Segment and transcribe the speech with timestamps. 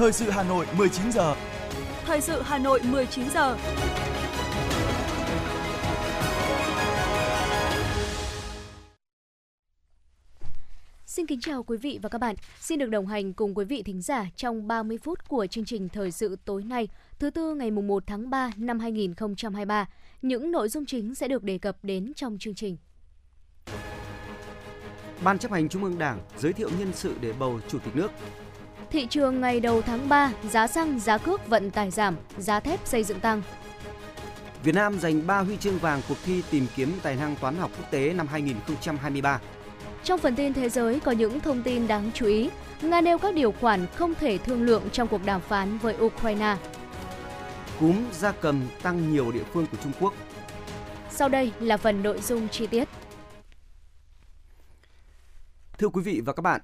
[0.00, 1.34] Thời sự Hà Nội 19 giờ.
[2.04, 3.56] Thời sự Hà Nội 19 giờ.
[11.06, 12.36] Xin kính chào quý vị và các bạn.
[12.60, 15.88] Xin được đồng hành cùng quý vị thính giả trong 30 phút của chương trình
[15.88, 16.88] Thời sự tối nay,
[17.18, 19.88] thứ tư ngày 1 tháng 3 năm 2023.
[20.22, 22.76] Những nội dung chính sẽ được đề cập đến trong chương trình.
[25.24, 28.10] Ban chấp hành Trung ương Đảng giới thiệu nhân sự để bầu Chủ tịch nước.
[28.90, 32.80] Thị trường ngày đầu tháng 3, giá xăng, giá cước vận tải giảm, giá thép
[32.84, 33.42] xây dựng tăng.
[34.62, 37.70] Việt Nam giành 3 huy chương vàng cuộc thi tìm kiếm tài năng toán học
[37.78, 39.40] quốc tế năm 2023.
[40.04, 42.50] Trong phần tin thế giới có những thông tin đáng chú ý.
[42.82, 46.56] Nga nêu các điều khoản không thể thương lượng trong cuộc đàm phán với Ukraine.
[47.80, 50.14] Cúm gia cầm tăng nhiều địa phương của Trung Quốc.
[51.10, 52.88] Sau đây là phần nội dung chi tiết.
[55.80, 56.60] Thưa quý vị và các bạn,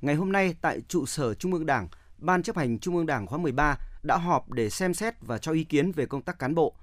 [0.00, 3.26] ngày hôm nay tại trụ sở Trung ương Đảng, Ban chấp hành Trung ương Đảng
[3.26, 6.54] khóa 13 đã họp để xem xét và cho ý kiến về công tác cán
[6.54, 6.74] bộ.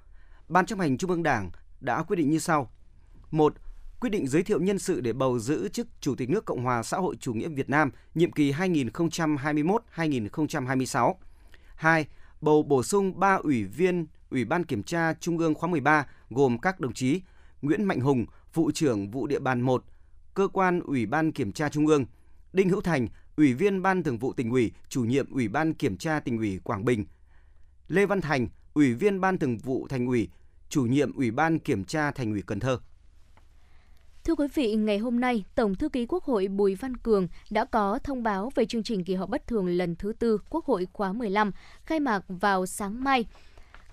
[0.47, 2.71] Ban chấp hành Trung ương Đảng đã quyết định như sau.
[3.31, 3.53] 1
[3.99, 6.83] quyết định giới thiệu nhân sự để bầu giữ chức Chủ tịch nước Cộng hòa
[6.83, 11.13] xã hội chủ nghĩa Việt Nam nhiệm kỳ 2021-2026.
[11.75, 12.05] 2.
[12.41, 16.57] Bầu bổ sung 3 ủy viên Ủy ban Kiểm tra Trung ương khóa 13 gồm
[16.57, 17.21] các đồng chí
[17.61, 19.83] Nguyễn Mạnh Hùng, Vụ trưởng Vụ địa bàn 1,
[20.37, 22.05] Cơ quan Ủy ban Kiểm tra Trung ương,
[22.53, 23.07] Đinh Hữu Thành,
[23.37, 26.59] Ủy viên Ban Thường vụ tỉnh ủy, Chủ nhiệm Ủy ban Kiểm tra tỉnh ủy
[26.63, 27.05] Quảng Bình,
[27.87, 30.29] Lê Văn Thành, Ủy viên Ban Thường vụ Thành ủy,
[30.69, 32.79] Chủ nhiệm Ủy ban Kiểm tra Thành ủy Cần Thơ.
[34.23, 37.65] Thưa quý vị, ngày hôm nay, Tổng thư ký Quốc hội Bùi Văn Cường đã
[37.65, 40.87] có thông báo về chương trình kỳ họp bất thường lần thứ tư Quốc hội
[40.93, 41.51] khóa 15
[41.83, 43.25] khai mạc vào sáng mai.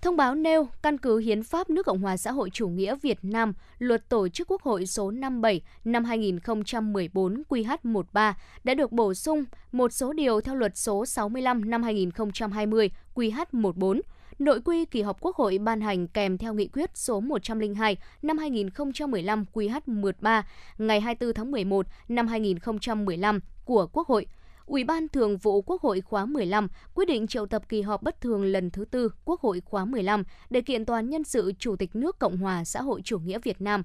[0.05, 3.19] Thông báo nêu, căn cứ Hiến pháp nước Cộng hòa xã hội chủ nghĩa Việt
[3.23, 8.33] Nam, Luật Tổ chức Quốc hội số 57 năm 2014 QH13
[8.65, 14.01] đã được bổ sung một số điều theo Luật số 65 năm 2020 QH14
[14.39, 18.39] Nội quy kỳ họp Quốc hội ban hành kèm theo nghị quyết số 102 năm
[18.39, 20.43] 2015 QH13
[20.79, 24.27] ngày 24 tháng 11 năm 2015 của Quốc hội.
[24.67, 28.21] Ủy ban Thường vụ Quốc hội khóa 15 quyết định triệu tập kỳ họp bất
[28.21, 31.97] thường lần thứ tư Quốc hội khóa 15 để kiện toàn nhân sự Chủ tịch
[31.97, 33.83] nước Cộng hòa xã hội chủ nghĩa Việt Nam.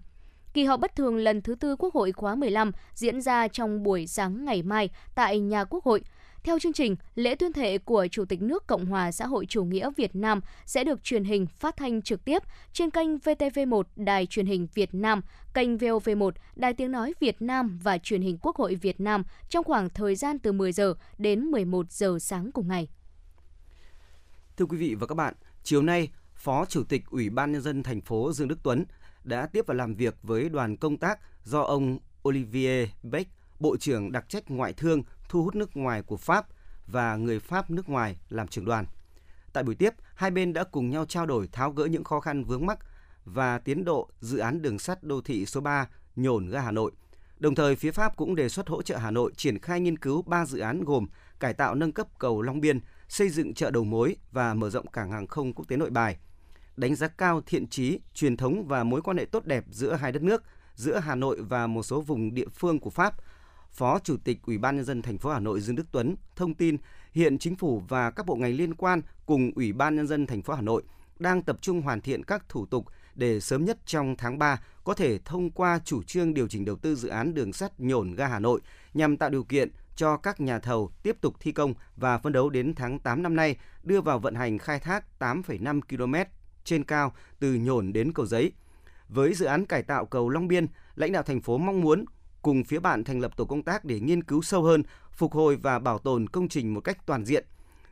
[0.54, 4.08] Kỳ họp bất thường lần thứ tư Quốc hội khóa 15 diễn ra trong buổi
[4.08, 6.02] sáng ngày mai tại nhà Quốc hội.
[6.44, 9.64] Theo chương trình, lễ tuyên thệ của Chủ tịch nước Cộng hòa xã hội chủ
[9.64, 14.26] nghĩa Việt Nam sẽ được truyền hình phát thanh trực tiếp trên kênh VTV1 Đài
[14.26, 15.22] truyền hình Việt Nam,
[15.54, 19.64] kênh VOV1 Đài tiếng nói Việt Nam và truyền hình Quốc hội Việt Nam trong
[19.64, 22.88] khoảng thời gian từ 10 giờ đến 11 giờ sáng cùng ngày.
[24.58, 25.34] Thưa quý vị và các bạn,
[25.64, 28.86] chiều nay, Phó Chủ tịch Ủy ban nhân dân thành phố Dương Đức Tuấn
[29.24, 34.12] đã tiếp và làm việc với đoàn công tác do ông Olivier Beck, Bộ trưởng
[34.12, 36.48] đặc trách ngoại thương thu hút nước ngoài của Pháp
[36.88, 38.86] và người Pháp nước ngoài làm trưởng đoàn.
[39.54, 42.44] Tại buổi tiếp, hai bên đã cùng nhau trao đổi tháo gỡ những khó khăn
[42.44, 42.80] vướng mắc
[43.26, 46.92] và tiến độ dự án đường sắt đô thị số 3 nhổn ga Hà Nội.
[47.40, 50.22] Đồng thời, phía Pháp cũng đề xuất hỗ trợ Hà Nội triển khai nghiên cứu
[50.22, 51.08] 3 dự án gồm
[51.40, 54.88] cải tạo nâng cấp cầu Long Biên, xây dựng chợ đầu mối và mở rộng
[54.88, 56.18] cảng hàng không quốc tế nội bài.
[56.78, 60.12] Đánh giá cao thiện trí, truyền thống và mối quan hệ tốt đẹp giữa hai
[60.12, 60.44] đất nước,
[60.76, 63.16] giữa Hà Nội và một số vùng địa phương của Pháp–
[63.72, 66.54] Phó Chủ tịch Ủy ban nhân dân thành phố Hà Nội Dương Đức Tuấn thông
[66.54, 66.78] tin
[67.14, 70.42] hiện chính phủ và các bộ ngành liên quan cùng Ủy ban nhân dân thành
[70.42, 70.84] phố Hà Nội
[71.20, 72.86] đang tập trung hoàn thiện các thủ tục
[73.16, 76.76] để sớm nhất trong tháng 3 có thể thông qua chủ trương điều chỉnh đầu
[76.76, 78.62] tư dự án đường sắt nhổn ga Hà Nội
[78.94, 82.50] nhằm tạo điều kiện cho các nhà thầu tiếp tục thi công và phân đấu
[82.50, 86.16] đến tháng 8 năm nay đưa vào vận hành khai thác 8,5 km
[86.64, 88.52] trên cao từ nhổn đến cầu giấy.
[89.10, 92.06] Với dự án cải tạo cầu Long Biên, lãnh đạo thành phố mong muốn
[92.42, 95.56] cùng phía bạn thành lập tổ công tác để nghiên cứu sâu hơn, phục hồi
[95.56, 97.46] và bảo tồn công trình một cách toàn diện.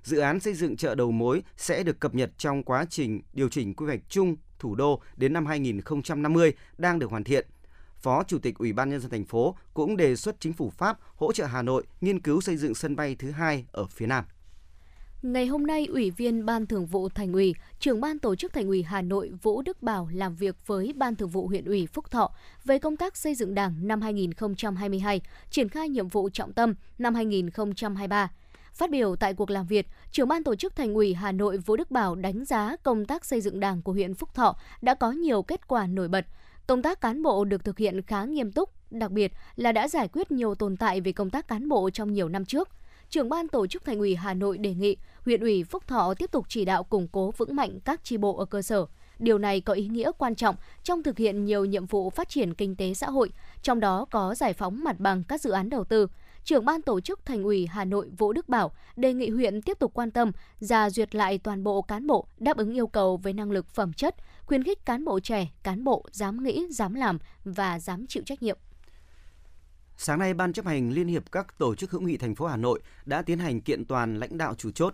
[0.04, 3.50] Dự án xây dựng chợ đầu mối sẽ được cập nhật trong quá trình điều
[3.50, 7.48] chỉnh quy hoạch chung thủ đô đến năm 2050 đang được hoàn thiện.
[7.96, 11.00] Phó Chủ tịch Ủy ban nhân dân thành phố cũng đề xuất chính phủ Pháp
[11.16, 14.26] hỗ trợ Hà Nội nghiên cứu xây dựng sân bay thứ hai ở phía Nam.
[15.22, 18.68] Ngày hôm nay, Ủy viên Ban Thường vụ Thành ủy, trưởng Ban Tổ chức Thành
[18.68, 22.12] ủy Hà Nội Vũ Đức Bảo làm việc với Ban Thường vụ huyện ủy Phúc
[22.12, 22.32] Thọ
[22.66, 27.16] về công tác xây dựng Đảng năm 2022, triển khai nhiệm vụ trọng tâm năm
[27.16, 28.32] 2023.
[28.74, 31.76] Phát biểu tại cuộc làm việc, trưởng ban tổ chức Thành ủy Hà Nội Vũ
[31.76, 35.12] Đức Bảo đánh giá công tác xây dựng Đảng của huyện Phúc Thọ đã có
[35.12, 36.26] nhiều kết quả nổi bật.
[36.68, 40.08] Công tác cán bộ được thực hiện khá nghiêm túc, đặc biệt là đã giải
[40.08, 42.70] quyết nhiều tồn tại về công tác cán bộ trong nhiều năm trước–
[43.10, 46.32] trưởng ban tổ chức Thành ủy Hà Nội đề nghị huyện ủy Phúc Thọ tiếp
[46.32, 48.86] tục chỉ đạo củng cố vững mạnh các tri bộ ở cơ sở,
[49.20, 52.54] Điều này có ý nghĩa quan trọng trong thực hiện nhiều nhiệm vụ phát triển
[52.54, 53.32] kinh tế xã hội,
[53.62, 56.08] trong đó có giải phóng mặt bằng các dự án đầu tư.
[56.44, 59.80] Trưởng ban tổ chức Thành ủy Hà Nội Vũ Đức Bảo đề nghị huyện tiếp
[59.80, 63.34] tục quan tâm, ra duyệt lại toàn bộ cán bộ đáp ứng yêu cầu về
[63.34, 64.16] năng lực phẩm chất,
[64.46, 68.44] khuyến khích cán bộ trẻ, cán bộ dám nghĩ, dám làm và dám chịu trách
[68.44, 68.58] nhiệm.
[70.00, 72.58] Sáng nay, Ban chấp hành Liên hiệp các tổ chức hữu nghị thành phố Hà
[72.58, 74.94] Nội đã tiến hành kiện toàn lãnh đạo chủ chốt.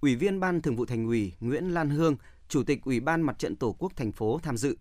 [0.00, 2.16] Ủy viên Ban Thường vụ Thành ủy Nguyễn Lan Hương,
[2.48, 4.76] Chủ tịch Ủy ban Mặt trận Tổ quốc thành phố tham dự.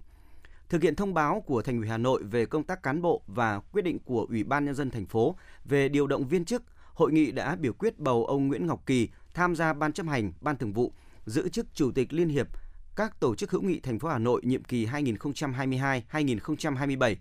[0.69, 3.59] Thực hiện thông báo của Thành ủy Hà Nội về công tác cán bộ và
[3.59, 6.63] quyết định của Ủy ban nhân dân thành phố về điều động viên chức,
[6.93, 10.33] hội nghị đã biểu quyết bầu ông Nguyễn Ngọc Kỳ tham gia Ban chấp hành,
[10.41, 10.93] Ban Thường vụ,
[11.25, 12.47] giữ chức Chủ tịch Liên hiệp
[12.95, 17.15] các tổ chức hữu nghị thành phố Hà Nội nhiệm kỳ 2022-2027.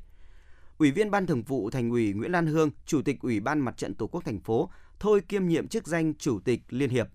[0.79, 3.77] Ủy viên Ban Thường vụ Thành ủy Nguyễn Lan Hương, Chủ tịch Ủy ban Mặt
[3.77, 7.09] trận Tổ quốc thành phố thôi kiêm nhiệm chức danh Chủ tịch Liên hiệp.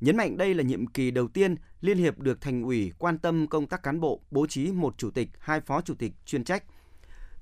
[0.00, 3.46] Nhấn mạnh đây là nhiệm kỳ đầu tiên Liên hiệp được Thành ủy quan tâm
[3.46, 6.64] công tác cán bộ, bố trí một chủ tịch, hai phó chủ tịch chuyên trách.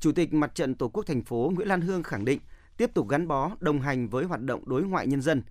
[0.00, 2.40] Chủ tịch Mặt trận Tổ quốc thành phố Nguyễn Lan Hương khẳng định
[2.76, 5.42] tiếp tục gắn bó, đồng hành với hoạt động đối ngoại nhân dân.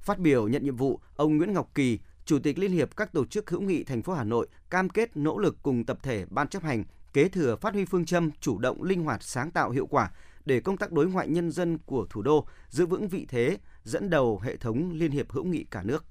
[0.00, 3.24] Phát biểu nhận nhiệm vụ, ông Nguyễn Ngọc Kỳ, Chủ tịch Liên hiệp các tổ
[3.24, 6.48] chức hữu nghị thành phố Hà Nội cam kết nỗ lực cùng tập thể ban
[6.48, 9.86] chấp hành kế thừa phát huy phương châm chủ động, linh hoạt, sáng tạo, hiệu
[9.86, 10.10] quả
[10.44, 14.10] để công tác đối ngoại nhân dân của thủ đô giữ vững vị thế dẫn
[14.10, 16.04] đầu hệ thống liên hiệp hữu nghị cả nước.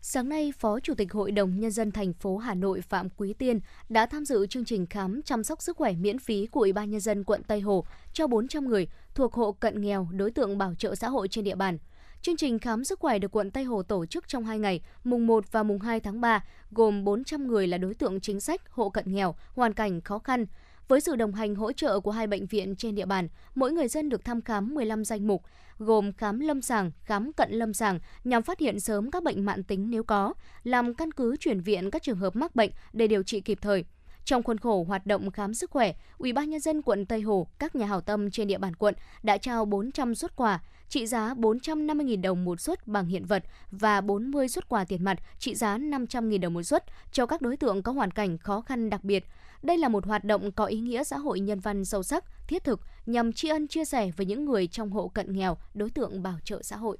[0.00, 3.32] Sáng nay, Phó Chủ tịch Hội đồng Nhân dân thành phố Hà Nội Phạm Quý
[3.32, 6.72] Tiên đã tham dự chương trình khám chăm sóc sức khỏe miễn phí của Ủy
[6.72, 10.58] ban Nhân dân quận Tây Hồ cho 400 người thuộc hộ cận nghèo đối tượng
[10.58, 11.78] bảo trợ xã hội trên địa bàn.
[12.24, 15.26] Chương trình khám sức khỏe được quận Tây Hồ tổ chức trong 2 ngày, mùng
[15.26, 18.88] 1 và mùng 2 tháng 3, gồm 400 người là đối tượng chính sách, hộ
[18.88, 20.46] cận nghèo, hoàn cảnh khó khăn.
[20.88, 23.88] Với sự đồng hành hỗ trợ của hai bệnh viện trên địa bàn, mỗi người
[23.88, 25.42] dân được thăm khám 15 danh mục,
[25.78, 29.62] gồm khám lâm sàng, khám cận lâm sàng nhằm phát hiện sớm các bệnh mạng
[29.62, 33.22] tính nếu có, làm căn cứ chuyển viện các trường hợp mắc bệnh để điều
[33.22, 33.84] trị kịp thời.
[34.24, 37.46] Trong khuôn khổ hoạt động khám sức khỏe, Ủy ban nhân dân quận Tây Hồ,
[37.58, 41.34] các nhà hảo tâm trên địa bàn quận đã trao 400 suất quà trị giá
[41.34, 45.78] 450.000 đồng một suất bằng hiện vật và 40 suất quà tiền mặt trị giá
[45.78, 49.24] 500.000 đồng một suất cho các đối tượng có hoàn cảnh khó khăn đặc biệt.
[49.62, 52.64] Đây là một hoạt động có ý nghĩa xã hội nhân văn sâu sắc, thiết
[52.64, 56.22] thực nhằm tri ân chia sẻ với những người trong hộ cận nghèo, đối tượng
[56.22, 56.98] bảo trợ xã hội.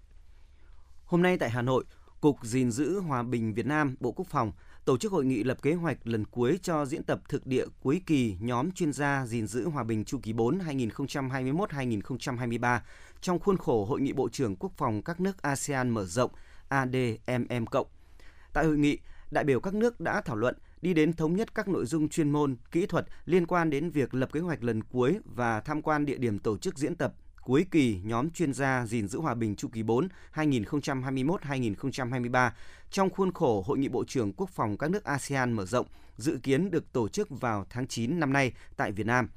[1.04, 1.84] Hôm nay tại Hà Nội,
[2.24, 4.52] Cục gìn giữ hòa bình Việt Nam, Bộ Quốc phòng
[4.84, 8.00] tổ chức hội nghị lập kế hoạch lần cuối cho diễn tập thực địa cuối
[8.06, 12.78] kỳ nhóm chuyên gia gìn giữ hòa bình chu kỳ 4 2021-2023
[13.20, 16.30] trong khuôn khổ Hội nghị Bộ trưởng Quốc phòng các nước ASEAN mở rộng
[16.68, 17.64] ADMM.
[18.52, 18.98] Tại hội nghị,
[19.30, 22.30] đại biểu các nước đã thảo luận đi đến thống nhất các nội dung chuyên
[22.30, 26.06] môn, kỹ thuật liên quan đến việc lập kế hoạch lần cuối và tham quan
[26.06, 29.56] địa điểm tổ chức diễn tập cuối kỳ nhóm chuyên gia gìn giữ hòa bình
[29.56, 32.50] chu kỳ 4 2021-2023
[32.90, 35.86] trong khuôn khổ Hội nghị Bộ trưởng Quốc phòng các nước ASEAN mở rộng
[36.16, 39.28] dự kiến được tổ chức vào tháng 9 năm nay tại Việt Nam.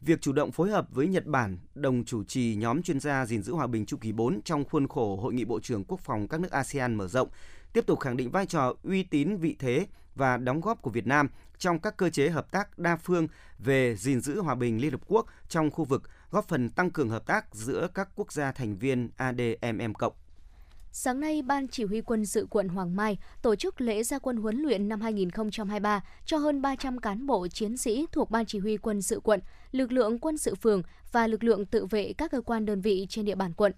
[0.00, 3.42] Việc chủ động phối hợp với Nhật Bản đồng chủ trì nhóm chuyên gia gìn
[3.42, 6.28] giữ hòa bình chu kỳ 4 trong khuôn khổ Hội nghị Bộ trưởng Quốc phòng
[6.28, 7.28] các nước ASEAN mở rộng
[7.72, 11.06] tiếp tục khẳng định vai trò uy tín vị thế và đóng góp của Việt
[11.06, 11.28] Nam
[11.58, 13.28] trong các cơ chế hợp tác đa phương
[13.58, 16.02] về gìn giữ hòa bình Liên Hợp Quốc trong khu vực,
[16.32, 20.12] góp phần tăng cường hợp tác giữa các quốc gia thành viên ADMM cộng.
[20.94, 24.36] Sáng nay, Ban Chỉ huy quân sự quận Hoàng Mai tổ chức lễ gia quân
[24.36, 28.76] huấn luyện năm 2023 cho hơn 300 cán bộ chiến sĩ thuộc Ban Chỉ huy
[28.76, 29.40] quân sự quận,
[29.72, 30.82] lực lượng quân sự phường
[31.12, 33.72] và lực lượng tự vệ các cơ quan đơn vị trên địa bàn quận.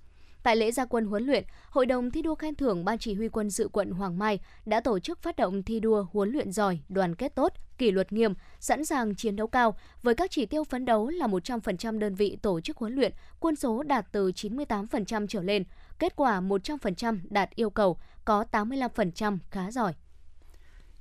[0.45, 3.29] Tại lễ gia quân huấn luyện, Hội đồng thi đua khen thưởng Ban chỉ huy
[3.29, 6.81] quân sự quận Hoàng Mai đã tổ chức phát động thi đua huấn luyện giỏi,
[6.89, 10.65] đoàn kết tốt, kỷ luật nghiêm, sẵn sàng chiến đấu cao với các chỉ tiêu
[10.65, 15.27] phấn đấu là 100% đơn vị tổ chức huấn luyện, quân số đạt từ 98%
[15.27, 15.65] trở lên,
[15.99, 19.93] kết quả 100% đạt yêu cầu, có 85% khá giỏi.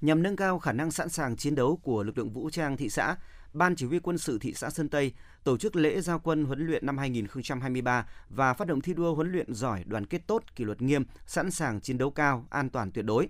[0.02, 2.90] Nhằm nâng cao khả năng sẵn sàng chiến đấu của lực lượng vũ trang thị
[2.90, 3.16] xã,
[3.54, 6.68] Ban Chỉ huy quân sự thị xã Sơn Tây tổ chức lễ giao quân huấn
[6.68, 10.64] luyện năm 2023 và phát động thi đua huấn luyện giỏi, đoàn kết tốt, kỷ
[10.64, 13.30] luật nghiêm, sẵn sàng chiến đấu cao, an toàn tuyệt đối.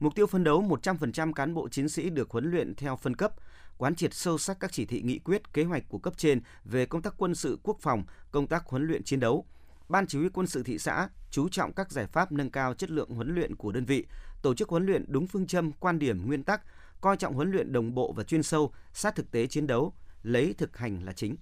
[0.00, 3.32] Mục tiêu phân đấu 100% cán bộ chiến sĩ được huấn luyện theo phân cấp,
[3.78, 6.86] quán triệt sâu sắc các chỉ thị nghị quyết, kế hoạch của cấp trên về
[6.86, 9.46] công tác quân sự quốc phòng, công tác huấn luyện chiến đấu.
[9.88, 12.90] Ban chỉ huy quân sự thị xã chú trọng các giải pháp nâng cao chất
[12.90, 14.06] lượng huấn luyện của đơn vị,
[14.42, 16.62] tổ chức huấn luyện đúng phương châm, quan điểm, nguyên tắc,
[17.00, 20.54] coi trọng huấn luyện đồng bộ và chuyên sâu, sát thực tế chiến đấu, lấy
[20.58, 21.36] thực hành là chính.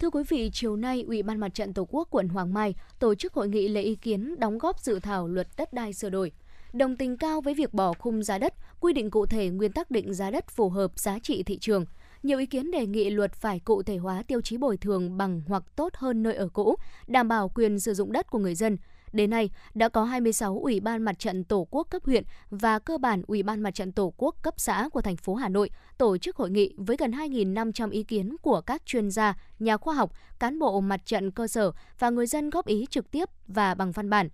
[0.00, 3.14] Thưa quý vị, chiều nay, Ủy ban Mặt trận Tổ quốc quận Hoàng Mai tổ
[3.14, 6.32] chức hội nghị lấy ý kiến đóng góp dự thảo luật đất đai sửa đổi.
[6.72, 9.90] Đồng tình cao với việc bỏ khung giá đất, quy định cụ thể nguyên tắc
[9.90, 11.84] định giá đất phù hợp giá trị thị trường.
[12.22, 15.42] Nhiều ý kiến đề nghị luật phải cụ thể hóa tiêu chí bồi thường bằng
[15.46, 16.76] hoặc tốt hơn nơi ở cũ,
[17.06, 18.76] đảm bảo quyền sử dụng đất của người dân,
[19.12, 22.98] Đến nay, đã có 26 Ủy ban Mặt trận Tổ quốc cấp huyện và cơ
[22.98, 26.18] bản Ủy ban Mặt trận Tổ quốc cấp xã của thành phố Hà Nội tổ
[26.18, 30.12] chức hội nghị với gần 2.500 ý kiến của các chuyên gia, nhà khoa học,
[30.38, 33.92] cán bộ mặt trận cơ sở và người dân góp ý trực tiếp và bằng
[33.92, 34.28] văn bản.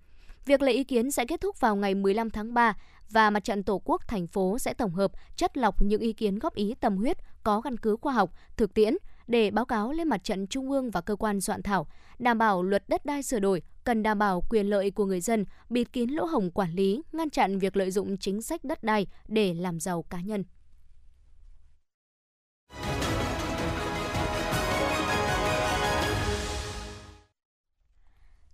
[0.45, 2.73] Việc lấy ý kiến sẽ kết thúc vào ngày 15 tháng 3
[3.09, 6.39] và Mặt trận Tổ quốc thành phố sẽ tổng hợp, chất lọc những ý kiến
[6.39, 8.93] góp ý tâm huyết có căn cứ khoa học, thực tiễn
[9.27, 11.87] để báo cáo lên Mặt trận Trung ương và cơ quan soạn thảo,
[12.19, 15.45] đảm bảo luật đất đai sửa đổi cần đảm bảo quyền lợi của người dân,
[15.69, 19.07] bịt kín lỗ hổng quản lý, ngăn chặn việc lợi dụng chính sách đất đai
[19.27, 20.43] để làm giàu cá nhân.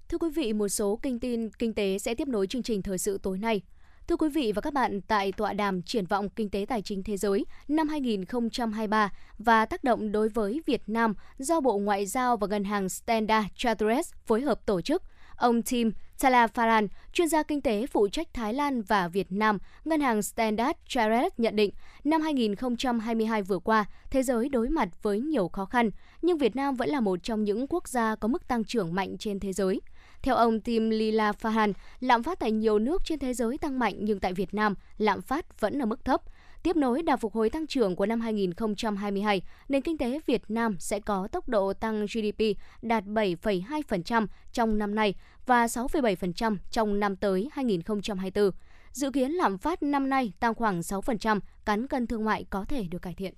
[0.09, 2.97] Thưa quý vị, một số kinh tin kinh tế sẽ tiếp nối chương trình thời
[2.97, 3.61] sự tối nay.
[4.07, 7.03] Thưa quý vị và các bạn, tại tọa đàm triển vọng kinh tế tài chính
[7.03, 12.37] thế giới năm 2023 và tác động đối với Việt Nam do Bộ Ngoại giao
[12.37, 15.03] và Ngân hàng Standard Chartered phối hợp tổ chức,
[15.35, 20.01] ông Tim Talafaran, chuyên gia kinh tế phụ trách Thái Lan và Việt Nam, Ngân
[20.01, 21.71] hàng Standard Chartered nhận định,
[22.03, 25.89] năm 2022 vừa qua, thế giới đối mặt với nhiều khó khăn,
[26.21, 29.17] nhưng Việt Nam vẫn là một trong những quốc gia có mức tăng trưởng mạnh
[29.17, 29.81] trên thế giới.
[30.23, 33.95] Theo ông Tim Lila Fahan, lạm phát tại nhiều nước trên thế giới tăng mạnh
[33.99, 36.21] nhưng tại Việt Nam, lạm phát vẫn ở mức thấp.
[36.63, 40.75] Tiếp nối đà phục hồi tăng trưởng của năm 2022, nền kinh tế Việt Nam
[40.79, 42.43] sẽ có tốc độ tăng GDP
[42.81, 48.51] đạt 7,2% trong năm nay và 6,7% trong năm tới 2024.
[48.91, 52.83] Dự kiến lạm phát năm nay tăng khoảng 6%, cán cân thương mại có thể
[52.83, 53.33] được cải thiện.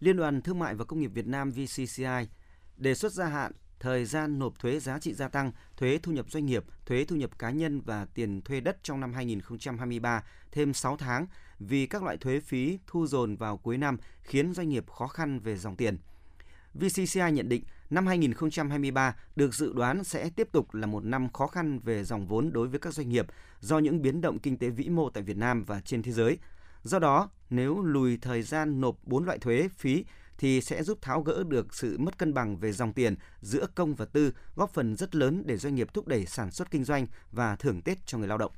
[0.00, 2.26] Liên đoàn Thương mại và Công nghiệp Việt Nam VCCI
[2.76, 6.30] đề xuất gia hạn thời gian nộp thuế giá trị gia tăng, thuế thu nhập
[6.30, 10.74] doanh nghiệp, thuế thu nhập cá nhân và tiền thuê đất trong năm 2023 thêm
[10.74, 11.26] 6 tháng
[11.58, 15.40] vì các loại thuế phí thu dồn vào cuối năm khiến doanh nghiệp khó khăn
[15.40, 15.98] về dòng tiền.
[16.74, 21.46] VCCI nhận định năm 2023 được dự đoán sẽ tiếp tục là một năm khó
[21.46, 23.26] khăn về dòng vốn đối với các doanh nghiệp
[23.60, 26.38] do những biến động kinh tế vĩ mô tại Việt Nam và trên thế giới.
[26.82, 30.04] Do đó, nếu lùi thời gian nộp 4 loại thuế phí
[30.38, 33.94] thì sẽ giúp tháo gỡ được sự mất cân bằng về dòng tiền giữa công
[33.94, 37.06] và tư, góp phần rất lớn để doanh nghiệp thúc đẩy sản xuất kinh doanh
[37.32, 38.52] và thưởng Tết cho người lao động.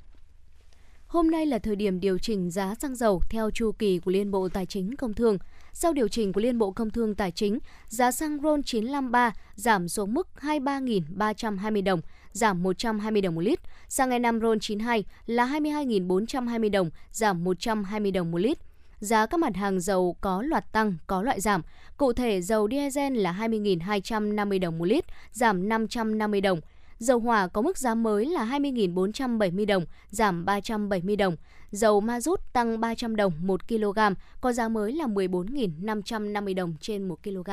[1.07, 4.31] Hôm nay là thời điểm điều chỉnh giá xăng dầu theo chu kỳ của Liên
[4.31, 5.37] Bộ Tài chính Công Thương.
[5.73, 9.89] Sau điều chỉnh của Liên Bộ Công Thương Tài chính, giá xăng RON 953 giảm
[9.89, 13.59] xuống mức 23.320 đồng, giảm 120 đồng một lít.
[13.87, 18.57] Xăng E5 RON 92 là 22.420 đồng, giảm 120 đồng một lít
[19.01, 21.61] giá các mặt hàng dầu có loạt tăng, có loại giảm.
[21.97, 26.59] Cụ thể, dầu diesel là 20.250 đồng một lít, giảm 550 đồng.
[26.97, 31.35] Dầu hỏa có mức giá mới là 20.470 đồng, giảm 370 đồng.
[31.71, 33.99] Dầu ma rút tăng 300 đồng 1 kg,
[34.41, 37.49] có giá mới là 14.550 đồng trên 1 kg.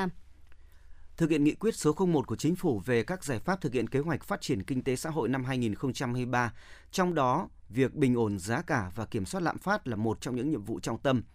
[1.16, 3.88] Thực hiện nghị quyết số 01 của Chính phủ về các giải pháp thực hiện
[3.88, 6.52] kế hoạch phát triển kinh tế xã hội năm 2023,
[6.90, 10.36] trong đó việc bình ổn giá cả và kiểm soát lạm phát là một trong
[10.36, 11.22] những nhiệm vụ trọng tâm–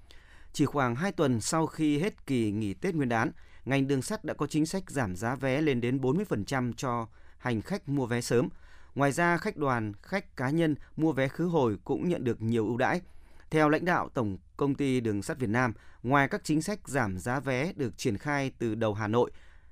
[0.53, 3.31] chỉ khoảng 2 tuần sau khi hết kỳ nghỉ Tết Nguyên đán,
[3.65, 7.07] ngành đường sắt đã có chính sách giảm giá vé lên đến 40% cho
[7.37, 8.49] hành khách mua vé sớm.
[8.95, 12.67] Ngoài ra, khách đoàn, khách cá nhân mua vé khứ hồi cũng nhận được nhiều
[12.67, 13.01] ưu đãi.
[13.49, 17.17] Theo lãnh đạo Tổng Công ty Đường sắt Việt Nam, ngoài các chính sách giảm
[17.17, 19.31] giá vé được triển khai từ đầu Hà Nội,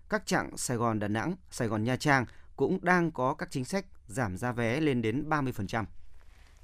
[0.10, 3.66] các chặng Sài Gòn Đà Nẵng, Sài Gòn Nha Trang cũng đang có các chính
[3.66, 5.86] sách giảm giá vé lên đến 30%.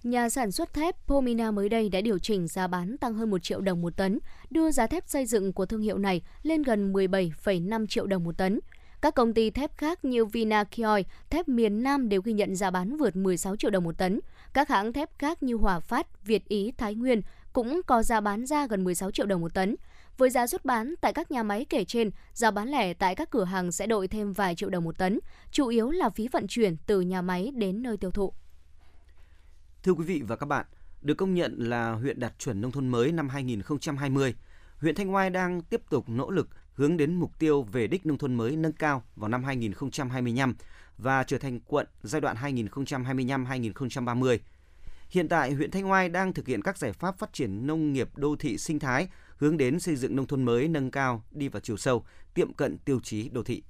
[0.04, 3.44] Nhà sản xuất thép Pomina mới đây đã điều chỉnh giá bán tăng hơn 1
[3.44, 6.94] triệu đồng một tấn, đưa giá thép xây dựng của thương hiệu này lên gần
[6.94, 8.60] 17,5 triệu đồng một tấn.
[9.02, 12.98] Các công ty thép khác như Vinakioi, thép miền Nam đều ghi nhận giá bán
[12.98, 14.20] vượt 16 triệu đồng một tấn.
[14.54, 17.22] Các hãng thép khác như Hòa Phát, Việt Ý, Thái Nguyên
[17.54, 19.76] cũng có giá bán ra gần 16 triệu đồng một tấn.
[20.18, 23.30] Với giá xuất bán tại các nhà máy kể trên, giá bán lẻ tại các
[23.30, 25.20] cửa hàng sẽ đội thêm vài triệu đồng một tấn,
[25.52, 28.34] chủ yếu là phí vận chuyển từ nhà máy đến nơi tiêu thụ.
[29.88, 30.66] Thưa quý vị và các bạn,
[31.02, 34.36] được công nhận là huyện đạt chuẩn nông thôn mới năm 2020,
[34.78, 38.18] huyện Thanh Oai đang tiếp tục nỗ lực hướng đến mục tiêu về đích nông
[38.18, 40.56] thôn mới nâng cao vào năm 2025
[40.98, 44.38] và trở thành quận giai đoạn 2025-2030.
[45.10, 48.10] Hiện tại, huyện Thanh Oai đang thực hiện các giải pháp phát triển nông nghiệp
[48.16, 51.60] đô thị sinh thái hướng đến xây dựng nông thôn mới nâng cao, đi vào
[51.60, 53.64] chiều sâu, tiệm cận tiêu chí đô thị.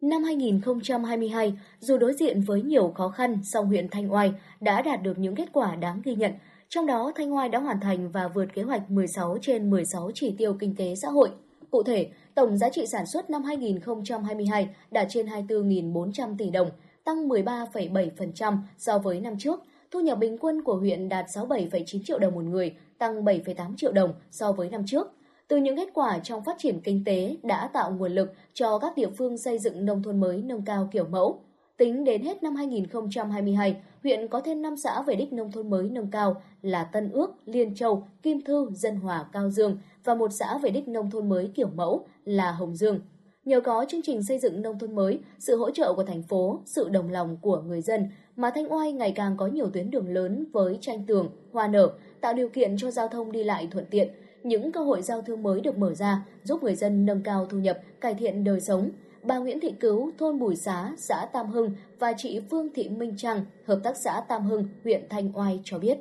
[0.00, 5.02] Năm 2022, dù đối diện với nhiều khó khăn, song huyện Thanh Oai đã đạt
[5.02, 6.32] được những kết quả đáng ghi nhận.
[6.68, 10.34] Trong đó, Thanh Oai đã hoàn thành và vượt kế hoạch 16 trên 16 chỉ
[10.38, 11.30] tiêu kinh tế xã hội.
[11.70, 16.70] Cụ thể, tổng giá trị sản xuất năm 2022 đạt trên 24.400 tỷ đồng,
[17.04, 19.60] tăng 13,7% so với năm trước.
[19.90, 23.92] Thu nhập bình quân của huyện đạt 67,9 triệu đồng một người, tăng 7,8 triệu
[23.92, 25.12] đồng so với năm trước
[25.50, 28.96] từ những kết quả trong phát triển kinh tế đã tạo nguồn lực cho các
[28.96, 31.40] địa phương xây dựng nông thôn mới nâng cao kiểu mẫu.
[31.76, 35.90] Tính đến hết năm 2022, huyện có thêm 5 xã về đích nông thôn mới
[35.90, 40.32] nâng cao là Tân Ước, Liên Châu, Kim Thư, Dân Hòa, Cao Dương và một
[40.32, 43.00] xã về đích nông thôn mới kiểu mẫu là Hồng Dương.
[43.44, 46.60] Nhờ có chương trình xây dựng nông thôn mới, sự hỗ trợ của thành phố,
[46.64, 50.08] sự đồng lòng của người dân mà Thanh Oai ngày càng có nhiều tuyến đường
[50.08, 51.90] lớn với tranh tường, hoa nở,
[52.20, 54.08] tạo điều kiện cho giao thông đi lại thuận tiện.
[54.42, 57.58] Những cơ hội giao thương mới được mở ra giúp người dân nâng cao thu
[57.58, 58.90] nhập, cải thiện đời sống.
[59.22, 63.14] Bà Nguyễn Thị Cứu, thôn Bùi Xá, xã Tam Hưng và chị Phương Thị Minh
[63.16, 65.98] Trăng, hợp tác xã Tam Hưng, huyện Thanh Oai cho biết.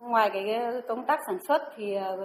[0.00, 0.46] Ngoài cái
[0.88, 2.16] công tác sản xuất thì ờ,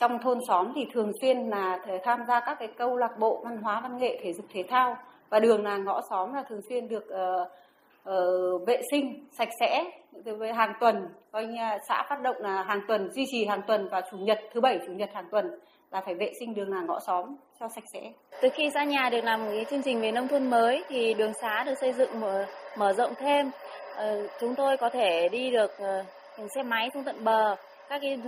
[0.00, 3.62] trong thôn xóm thì thường xuyên là tham gia các cái câu lạc bộ văn
[3.62, 4.96] hóa văn nghệ thể dục thể thao
[5.30, 7.48] và đường làng ngõ xóm là thường xuyên được uh,
[8.10, 9.84] uh, vệ sinh sạch sẽ
[10.24, 13.88] với hàng tuần coi như xã phát động là hàng tuần duy trì hàng tuần
[13.90, 15.58] và chủ nhật thứ bảy chủ nhật hàng tuần
[15.90, 18.12] là phải vệ sinh đường làng ngõ xóm cho sạch sẽ.
[18.40, 21.14] Từ khi xã nhà được làm một cái chương trình về nông thôn mới thì
[21.14, 22.46] đường xá được xây dựng mở
[22.78, 23.50] mở rộng thêm.
[23.96, 26.04] Ờ, chúng tôi có thể đi được ờ,
[26.38, 27.56] bằng xe máy xuống tận bờ
[27.88, 28.18] các cái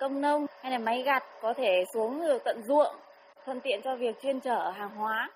[0.00, 2.94] công nông hay là máy gặt có thể xuống được tận ruộng
[3.44, 5.30] thuận tiện cho việc chuyên chở hàng hóa.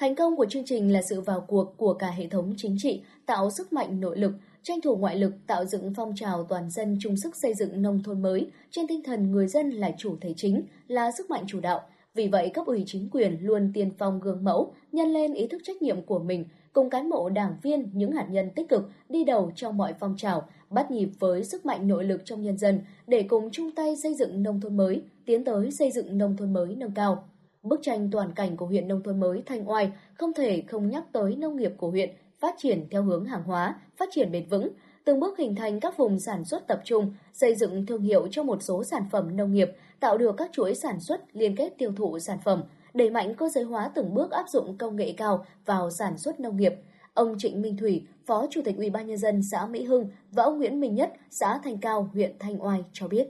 [0.00, 3.02] Thành công của chương trình là sự vào cuộc của cả hệ thống chính trị,
[3.26, 6.98] tạo sức mạnh nội lực, tranh thủ ngoại lực tạo dựng phong trào toàn dân
[7.00, 10.34] chung sức xây dựng nông thôn mới trên tinh thần người dân là chủ thể
[10.36, 11.80] chính, là sức mạnh chủ đạo.
[12.14, 15.62] Vì vậy, cấp ủy chính quyền luôn tiên phong gương mẫu, nhân lên ý thức
[15.64, 19.24] trách nhiệm của mình, cùng cán bộ đảng viên những hạt nhân tích cực đi
[19.24, 22.80] đầu trong mọi phong trào, bắt nhịp với sức mạnh nội lực trong nhân dân
[23.06, 26.52] để cùng chung tay xây dựng nông thôn mới, tiến tới xây dựng nông thôn
[26.52, 27.24] mới nâng cao.
[27.68, 31.04] Bức tranh toàn cảnh của huyện nông thôn mới Thanh Oai không thể không nhắc
[31.12, 34.68] tới nông nghiệp của huyện phát triển theo hướng hàng hóa, phát triển bền vững,
[35.04, 38.42] từng bước hình thành các vùng sản xuất tập trung, xây dựng thương hiệu cho
[38.42, 39.68] một số sản phẩm nông nghiệp,
[40.00, 42.62] tạo được các chuỗi sản xuất liên kết tiêu thụ sản phẩm,
[42.94, 46.40] đẩy mạnh cơ giới hóa từng bước áp dụng công nghệ cao vào sản xuất
[46.40, 46.72] nông nghiệp.
[47.14, 50.42] Ông Trịnh Minh Thủy, Phó Chủ tịch Ủy ban nhân dân xã Mỹ Hưng và
[50.42, 53.26] ông Nguyễn Minh Nhất, xã Thanh Cao, huyện Thanh Oai cho biết.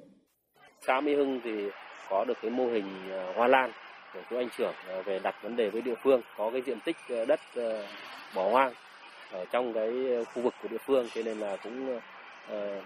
[0.87, 1.51] Xã Mỹ Hưng thì
[2.11, 3.71] có được cái mô hình ờ, hoa lan
[4.17, 6.81] của chú anh trưởng ờ, về đặt vấn đề với địa phương, có cái diện
[6.81, 7.87] tích ờ, đất ờ,
[8.35, 8.73] bỏ hoang
[9.31, 9.91] ở trong cái
[10.35, 11.09] khu vực của địa phương.
[11.15, 12.01] Cho nên là cũng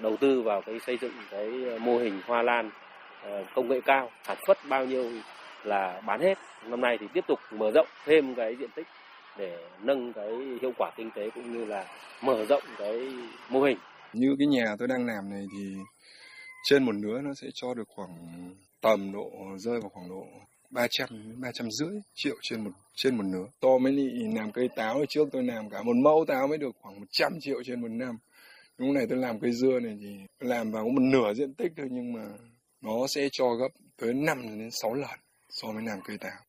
[0.03, 1.49] đầu tư vào cái xây dựng cái
[1.81, 2.71] mô hình hoa lan
[3.55, 5.11] công nghệ cao sản xuất bao nhiêu
[5.65, 6.39] là bán hết.
[6.67, 8.87] Năm nay thì tiếp tục mở rộng thêm cái diện tích
[9.39, 11.85] để nâng cái hiệu quả kinh tế cũng như là
[12.23, 13.13] mở rộng cái
[13.49, 13.79] mô hình.
[14.13, 15.75] Như cái nhà tôi đang làm này thì
[16.65, 18.15] trên một nứa nó sẽ cho được khoảng
[18.81, 20.27] tầm độ rơi vào khoảng độ
[20.71, 23.47] 300 300 rưỡi triệu trên một trên một nửa.
[23.61, 26.59] To mới đi làm cây táo ở trước tôi làm cả một mẫu táo mới
[26.59, 28.19] được khoảng 100 triệu trên một năm.
[28.79, 31.87] Lúc này tôi làm cây dưa này thì làm vào một nửa diện tích thôi
[31.91, 32.25] nhưng mà
[32.81, 33.69] nó sẽ cho gấp
[34.01, 36.41] tới 5 đến 6 lần so với làm cây táo.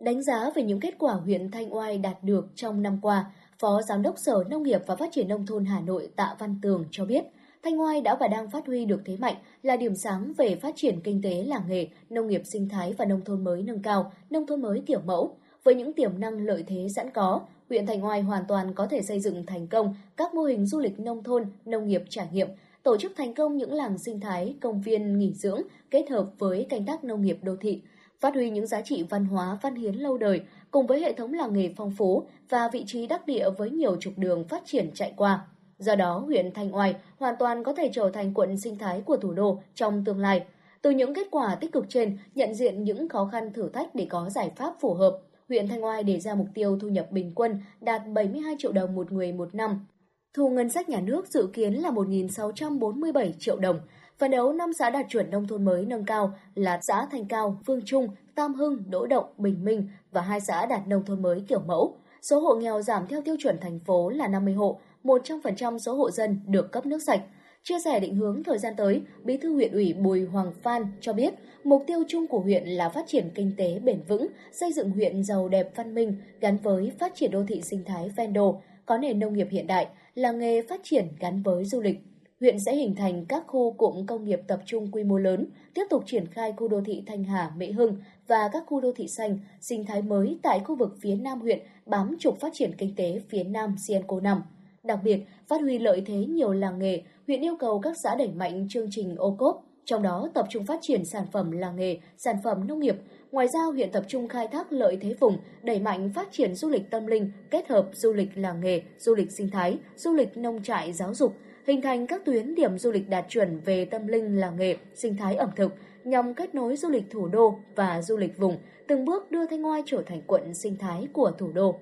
[0.00, 3.82] Đánh giá về những kết quả huyện Thanh Oai đạt được trong năm qua, Phó
[3.88, 6.84] Giám đốc Sở Nông nghiệp và Phát triển Nông thôn Hà Nội Tạ Văn Tường
[6.90, 7.24] cho biết,
[7.62, 10.72] Thanh Oai đã và đang phát huy được thế mạnh là điểm sáng về phát
[10.76, 14.12] triển kinh tế làng nghề, nông nghiệp sinh thái và nông thôn mới nâng cao,
[14.30, 15.36] nông thôn mới kiểu mẫu.
[15.64, 19.02] Với những tiềm năng lợi thế sẵn có, huyện Thanh Oai hoàn toàn có thể
[19.02, 22.48] xây dựng thành công các mô hình du lịch nông thôn, nông nghiệp trải nghiệm,
[22.82, 26.66] tổ chức thành công những làng sinh thái, công viên nghỉ dưỡng kết hợp với
[26.68, 27.82] canh tác nông nghiệp đô thị,
[28.20, 31.32] phát huy những giá trị văn hóa văn hiến lâu đời cùng với hệ thống
[31.32, 34.90] làng nghề phong phú và vị trí đắc địa với nhiều trục đường phát triển
[34.94, 35.46] chạy qua.
[35.80, 39.16] Do đó, huyện Thanh Oai hoàn toàn có thể trở thành quận sinh thái của
[39.16, 40.44] thủ đô trong tương lai.
[40.82, 44.06] Từ những kết quả tích cực trên, nhận diện những khó khăn thử thách để
[44.10, 47.32] có giải pháp phù hợp, huyện Thanh Oai đề ra mục tiêu thu nhập bình
[47.34, 49.86] quân đạt 72 triệu đồng một người một năm.
[50.34, 53.80] Thu ngân sách nhà nước dự kiến là 1.647 triệu đồng,
[54.20, 57.56] Phấn đấu năm xã đạt chuẩn nông thôn mới nâng cao là xã Thanh Cao,
[57.66, 61.44] Phương Trung, Tam Hưng, Đỗ Động, Bình Minh và hai xã đạt nông thôn mới
[61.48, 61.96] kiểu mẫu.
[62.22, 66.10] Số hộ nghèo giảm theo tiêu chuẩn thành phố là 50 hộ, 100% số hộ
[66.10, 67.22] dân được cấp nước sạch.
[67.62, 71.12] Chia sẻ định hướng thời gian tới, Bí thư huyện ủy Bùi Hoàng Phan cho
[71.12, 71.34] biết,
[71.64, 75.24] mục tiêu chung của huyện là phát triển kinh tế bền vững, xây dựng huyện
[75.24, 78.98] giàu đẹp văn minh gắn với phát triển đô thị sinh thái ven Đô, có
[78.98, 82.00] nền nông nghiệp hiện đại, làng nghề phát triển gắn với du lịch
[82.40, 85.84] huyện sẽ hình thành các khu cụm công nghiệp tập trung quy mô lớn, tiếp
[85.90, 89.08] tục triển khai khu đô thị Thanh Hà, Mỹ Hưng và các khu đô thị
[89.08, 92.94] xanh, sinh thái mới tại khu vực phía Nam huyện bám trục phát triển kinh
[92.96, 94.42] tế phía Nam Sienco 5.
[94.84, 98.28] Đặc biệt, phát huy lợi thế nhiều làng nghề, huyện yêu cầu các xã đẩy
[98.28, 101.98] mạnh chương trình ô cốp, trong đó tập trung phát triển sản phẩm làng nghề,
[102.16, 102.96] sản phẩm nông nghiệp.
[103.32, 106.68] Ngoài ra, huyện tập trung khai thác lợi thế vùng, đẩy mạnh phát triển du
[106.68, 110.36] lịch tâm linh, kết hợp du lịch làng nghề, du lịch sinh thái, du lịch
[110.36, 111.34] nông trại giáo dục,
[111.66, 115.16] hình thành các tuyến điểm du lịch đạt chuẩn về tâm linh làng nghề, sinh
[115.16, 115.72] thái ẩm thực
[116.04, 119.66] nhằm kết nối du lịch thủ đô và du lịch vùng, từng bước đưa Thanh
[119.66, 121.80] Oai trở thành quận sinh thái của thủ đô.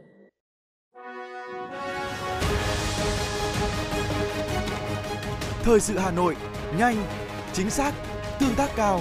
[5.68, 6.36] Thời sự Hà Nội,
[6.78, 6.96] nhanh,
[7.52, 7.94] chính xác,
[8.40, 9.00] tương tác cao.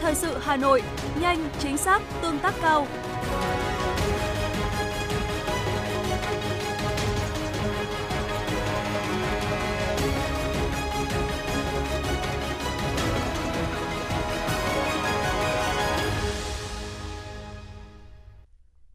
[0.00, 0.82] Thời sự Hà Nội,
[1.20, 2.86] nhanh, chính xác, tương tác cao.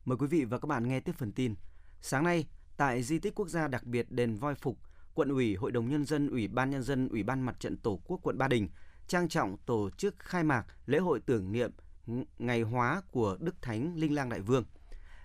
[0.05, 1.55] Mời quý vị và các bạn nghe tiếp phần tin.
[2.01, 2.45] Sáng nay,
[2.77, 4.77] tại di tích quốc gia đặc biệt đền Voi Phục,
[5.13, 7.99] quận ủy, hội đồng nhân dân, ủy ban nhân dân, ủy ban mặt trận tổ
[8.05, 8.69] quốc quận Ba Đình
[9.07, 11.71] trang trọng tổ chức khai mạc lễ hội tưởng niệm
[12.39, 14.65] ngày hóa của Đức Thánh Linh Lang Đại Vương.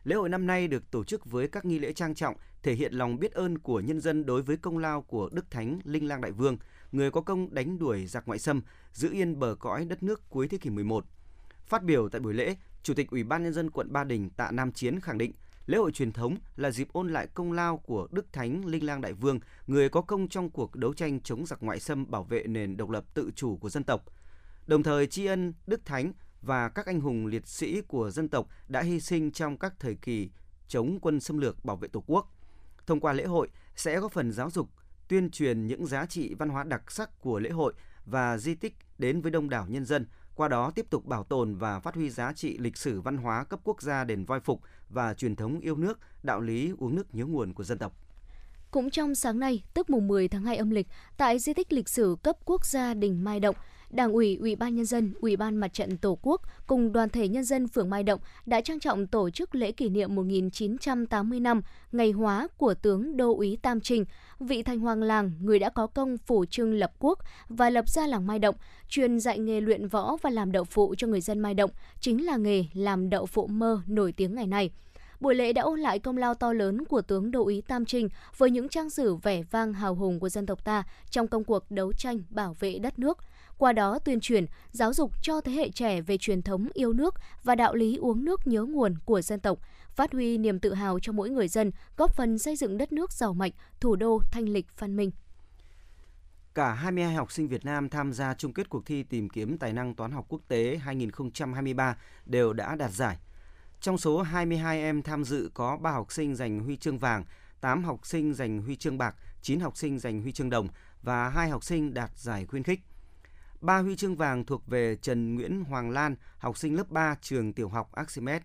[0.05, 2.93] Lễ hội năm nay được tổ chức với các nghi lễ trang trọng, thể hiện
[2.93, 6.21] lòng biết ơn của nhân dân đối với công lao của Đức Thánh Linh Lang
[6.21, 6.57] Đại Vương,
[6.93, 10.49] người có công đánh đuổi giặc ngoại xâm, giữ yên bờ cõi đất nước cuối
[10.49, 11.05] thế kỷ 11.
[11.67, 14.51] Phát biểu tại buổi lễ, Chủ tịch Ủy ban nhân dân quận Ba Đình Tạ
[14.51, 15.33] Nam Chiến khẳng định,
[15.67, 19.01] lễ hội truyền thống là dịp ôn lại công lao của Đức Thánh Linh Lang
[19.01, 22.43] Đại Vương, người có công trong cuộc đấu tranh chống giặc ngoại xâm bảo vệ
[22.47, 24.05] nền độc lập tự chủ của dân tộc.
[24.67, 28.49] Đồng thời tri ân Đức Thánh và các anh hùng liệt sĩ của dân tộc
[28.69, 30.31] đã hy sinh trong các thời kỳ
[30.69, 32.33] chống quân xâm lược bảo vệ Tổ quốc.
[32.87, 34.69] Thông qua lễ hội sẽ góp phần giáo dục,
[35.09, 37.73] tuyên truyền những giá trị văn hóa đặc sắc của lễ hội
[38.07, 41.55] và di tích đến với đông đảo nhân dân, qua đó tiếp tục bảo tồn
[41.55, 44.61] và phát huy giá trị lịch sử văn hóa cấp quốc gia đền voi phục
[44.89, 47.93] và truyền thống yêu nước, đạo lý uống nước nhớ nguồn của dân tộc.
[48.71, 51.89] Cũng trong sáng nay, tức mùng 10 tháng 2 âm lịch, tại di tích lịch
[51.89, 53.57] sử cấp quốc gia Đình Mai Động,
[53.91, 57.29] Đảng ủy, Ủy ban nhân dân, Ủy ban Mặt trận Tổ quốc cùng đoàn thể
[57.29, 61.63] nhân dân phường Mai Động đã trang trọng tổ chức lễ kỷ niệm 1980 năm
[61.93, 64.05] ngày hóa của tướng Đô úy Tam Trình,
[64.41, 67.19] vị thành hoàng làng, người đã có công phủ trương lập quốc
[67.49, 68.55] và lập ra làng Mai Động,
[68.89, 71.71] truyền dạy nghề luyện võ và làm đậu phụ cho người dân Mai Động,
[72.01, 74.71] chính là nghề làm đậu phụ mơ nổi tiếng ngày nay.
[75.21, 78.09] Buổi lễ đã ôn lại công lao to lớn của tướng Đô úy Tam Trinh
[78.37, 81.71] với những trang sử vẻ vang hào hùng của dân tộc ta trong công cuộc
[81.71, 83.19] đấu tranh bảo vệ đất nước–
[83.59, 87.15] qua đó tuyên truyền, giáo dục cho thế hệ trẻ về truyền thống yêu nước
[87.43, 89.59] và đạo lý uống nước nhớ nguồn của dân tộc,
[89.91, 93.13] phát huy niềm tự hào cho mỗi người dân, góp phần xây dựng đất nước
[93.13, 95.11] giàu mạnh, thủ đô thanh lịch văn minh.
[96.55, 99.73] Cả 22 học sinh Việt Nam tham gia chung kết cuộc thi tìm kiếm tài
[99.73, 103.19] năng toán học quốc tế 2023 đều đã đạt giải.
[103.81, 107.25] Trong số 22 em tham dự có 3 học sinh giành huy chương vàng,
[107.61, 110.69] 8 học sinh giành huy chương bạc, 9 học sinh giành huy chương đồng
[111.03, 112.81] và 2 học sinh đạt giải khuyến khích.
[113.65, 117.53] Ba huy chương vàng thuộc về Trần Nguyễn Hoàng Lan, học sinh lớp 3 trường
[117.53, 118.43] tiểu học Archimedes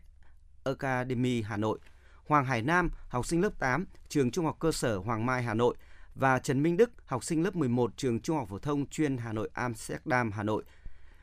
[0.64, 1.80] Academy Hà Nội,
[2.28, 5.54] Hoàng Hải Nam, học sinh lớp 8 trường Trung học cơ sở Hoàng Mai Hà
[5.54, 5.76] Nội
[6.16, 9.34] và Trần Minh Đức, học sinh lớp 11 trường Trung học phổ thông chuyên Hà
[9.34, 10.64] Nội Amsterdam Hà Nội.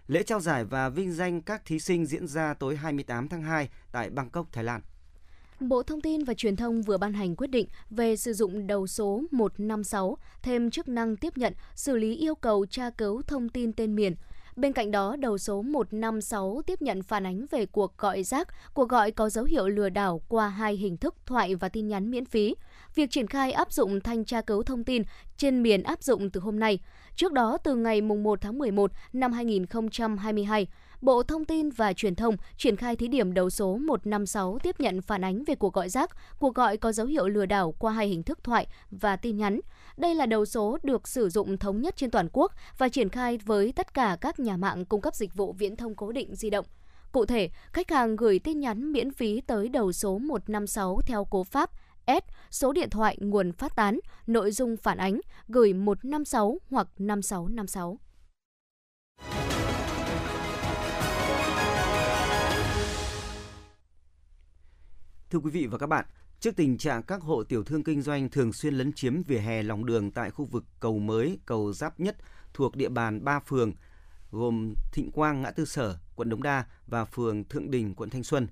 [0.07, 3.69] Lễ trao giải và vinh danh các thí sinh diễn ra tối 28 tháng 2
[3.93, 4.81] tại Bangkok, Thái Lan.
[5.61, 8.87] Bộ Thông tin và Truyền thông vừa ban hành quyết định về sử dụng đầu
[8.87, 13.73] số 156 thêm chức năng tiếp nhận, xử lý yêu cầu tra cứu thông tin
[13.73, 14.15] tên miền.
[14.57, 18.89] Bên cạnh đó, đầu số 156 tiếp nhận phản ánh về cuộc gọi rác, cuộc
[18.89, 22.25] gọi có dấu hiệu lừa đảo qua hai hình thức thoại và tin nhắn miễn
[22.25, 22.55] phí.
[22.95, 25.03] Việc triển khai áp dụng thanh tra cứu thông tin
[25.37, 26.79] trên miền áp dụng từ hôm nay.
[27.17, 30.67] Trước đó, từ ngày 1 tháng 11 năm 2022,
[31.01, 35.03] Bộ Thông tin và Truyền thông triển khai thí điểm đầu số 156 tiếp nhận
[35.03, 38.09] phản ánh về cuộc gọi rác, cuộc gọi có dấu hiệu lừa đảo qua hai
[38.09, 39.61] hình thức thoại và tin nhắn.
[39.97, 43.39] Đây là đầu số được sử dụng thống nhất trên toàn quốc và triển khai
[43.39, 46.51] với tất cả các nhà mạng cung cấp dịch vụ viễn thông cố định di
[46.51, 46.67] động.
[47.13, 51.45] Cụ thể, khách hàng gửi tin nhắn miễn phí tới đầu số 156 theo cố
[51.45, 51.71] pháp
[52.07, 57.99] S, số điện thoại nguồn phát tán, nội dung phản ánh, gửi 156 hoặc 5656.
[65.31, 66.05] Thưa quý vị và các bạn,
[66.41, 69.63] trước tình trạng các hộ tiểu thương kinh doanh thường xuyên lấn chiếm vỉa hè
[69.63, 72.17] lòng đường tại khu vực cầu mới, cầu Giáp Nhất
[72.55, 73.73] thuộc địa bàn ba phường
[74.31, 78.25] gồm Thịnh Quang, ngã tư Sở, quận Đống Đa và phường Thượng Đình, quận Thanh
[78.25, 78.49] Xuân.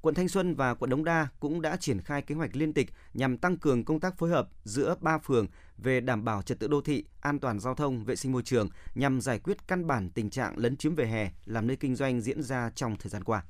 [0.00, 2.92] Quận Thanh Xuân và quận Đống Đa cũng đã triển khai kế hoạch liên tịch
[3.14, 5.46] nhằm tăng cường công tác phối hợp giữa ba phường
[5.78, 8.68] về đảm bảo trật tự đô thị, an toàn giao thông, vệ sinh môi trường
[8.94, 12.20] nhằm giải quyết căn bản tình trạng lấn chiếm vỉa hè làm nơi kinh doanh
[12.20, 13.44] diễn ra trong thời gian qua.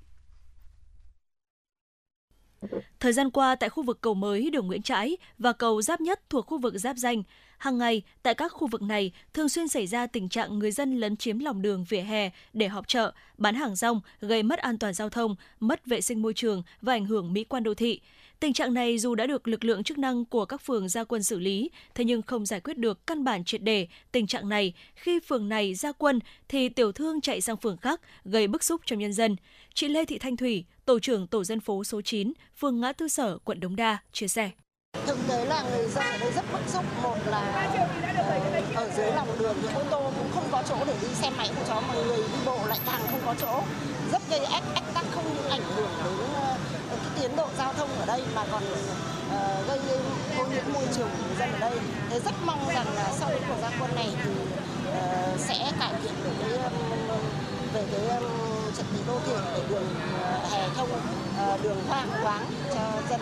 [3.00, 6.20] Thời gian qua tại khu vực cầu mới đường Nguyễn Trãi và cầu Giáp Nhất
[6.30, 7.22] thuộc khu vực giáp danh,
[7.58, 11.00] hàng ngày tại các khu vực này thường xuyên xảy ra tình trạng người dân
[11.00, 14.78] lấn chiếm lòng đường vỉa hè để họp chợ, bán hàng rong, gây mất an
[14.78, 18.00] toàn giao thông, mất vệ sinh môi trường và ảnh hưởng mỹ quan đô thị.
[18.40, 21.22] Tình trạng này dù đã được lực lượng chức năng của các phường ra quân
[21.22, 24.72] xử lý, thế nhưng không giải quyết được căn bản triệt đề tình trạng này
[24.94, 26.18] khi phường này ra quân
[26.48, 29.36] thì tiểu thương chạy sang phường khác gây bức xúc trong nhân dân.
[29.80, 33.08] Chị Lê Thị Thanh Thủy, tổ trưởng tổ dân phố số 9, phường Ngã Tư
[33.08, 34.50] Sở, quận Đống Đa chia sẻ.
[35.06, 39.12] Thực tế là người dân ở đây rất bức xúc, một là uh, ở dưới
[39.12, 41.80] lòng đường thì ô tô cũng không có chỗ để đi xe máy của chó
[41.80, 43.62] mà người đi bộ lại càng không có chỗ,
[44.12, 46.58] rất gây ách ách tắc không những ảnh hưởng đến uh,
[46.90, 49.78] cái tiến độ giao thông ở đây mà còn uh, gây
[50.38, 51.78] ô nhiễm môi trường của người dân ở đây.
[52.10, 54.30] Thế rất mong rằng là sau cái cuộc gia quân này thì
[55.38, 56.58] sẽ cải thiện được cái
[57.74, 58.20] về cái
[58.80, 59.82] trật tự đô thị để đường
[60.22, 60.88] ờ, hè thông,
[61.36, 63.20] ờ, đường hoang thoáng cho dân.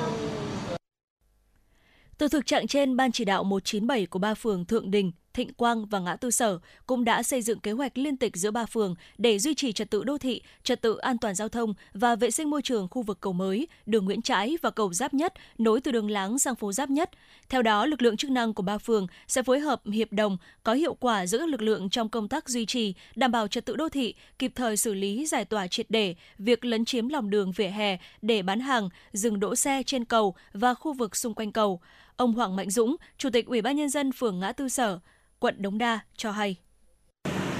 [2.18, 5.86] Từ thực trạng trên, Ban chỉ đạo 197 của ba phường Thượng Đình, Thịnh Quang
[5.86, 8.94] và Ngã Tư Sở cũng đã xây dựng kế hoạch liên tịch giữa ba phường
[9.18, 12.30] để duy trì trật tự đô thị, trật tự an toàn giao thông và vệ
[12.30, 15.80] sinh môi trường khu vực cầu mới, đường Nguyễn Trãi và cầu Giáp Nhất nối
[15.80, 17.10] từ đường Láng sang phố Giáp Nhất.
[17.48, 20.74] Theo đó, lực lượng chức năng của ba phường sẽ phối hợp hiệp đồng có
[20.74, 23.76] hiệu quả giữa các lực lượng trong công tác duy trì, đảm bảo trật tự
[23.76, 27.52] đô thị, kịp thời xử lý giải tỏa triệt để việc lấn chiếm lòng đường
[27.52, 31.52] vỉa hè để bán hàng, dừng đỗ xe trên cầu và khu vực xung quanh
[31.52, 31.80] cầu.
[32.16, 34.98] Ông Hoàng Mạnh Dũng, Chủ tịch Ủy ban nhân dân phường Ngã Tư Sở,
[35.40, 36.56] quận Đống Đa cho hay.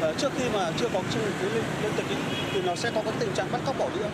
[0.00, 2.06] Ờ, trước khi mà chưa có chương trình lên liên tịch
[2.52, 4.08] thì nó sẽ có cái tình trạng bắt cóc bỏ đĩa.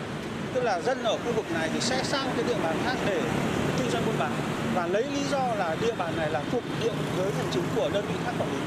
[0.53, 3.21] Tức là dân ở khu vực này thì sẽ sang cái địa bàn khác để
[3.77, 4.31] kinh doanh buôn bán
[4.75, 7.89] và lấy lý do là địa bàn này là thuộc địa giới hành chính của
[7.93, 8.57] đơn vị khác quản lý.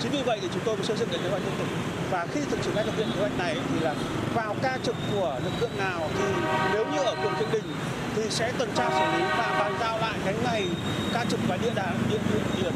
[0.00, 1.68] Chính vì vậy thì chúng tôi mới xây dựng cái kế hoạch liên tịch.
[2.10, 3.94] Và khi thực hiện khai thực hiện kế hoạch này thì là
[4.34, 6.24] vào ca trực của lực lượng nào thì
[6.72, 7.74] nếu như ở phường Thượng Đình
[8.16, 10.66] thì sẽ tuần tra xử lý và bàn giao lại cái ngày
[11.12, 12.18] ca trực và địa đàn địa
[12.62, 12.72] điểm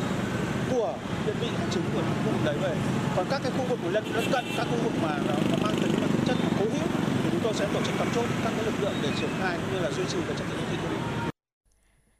[0.70, 0.94] của
[1.26, 2.76] đơn vị hành chính của khu vực đấy về
[3.16, 5.56] còn các cái khu vực của lân lân cận các khu vực mà nó, nó
[5.62, 6.86] mang tính mà tính chất cố hữu
[7.22, 9.58] thì chúng tôi sẽ tổ chức cắm chốt các cái lực lượng để triển khai
[9.60, 10.96] cũng như là duy trì và trật tự đô thị đô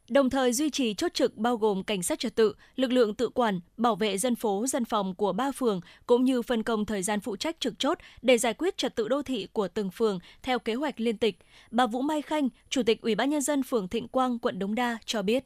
[0.09, 3.29] đồng thời duy trì chốt trực bao gồm cảnh sát trật tự, lực lượng tự
[3.29, 7.03] quản, bảo vệ dân phố, dân phòng của ba phường cũng như phân công thời
[7.03, 10.19] gian phụ trách trực chốt để giải quyết trật tự đô thị của từng phường
[10.43, 11.37] theo kế hoạch liên tịch.
[11.71, 14.75] Bà Vũ Mai Khanh, Chủ tịch Ủy ban nhân dân phường Thịnh Quang, quận Đống
[14.75, 15.43] Đa cho biết.